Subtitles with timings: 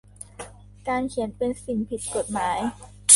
[0.87, 2.59] การเขียนเป็นสิ่งผิดกฎหมาย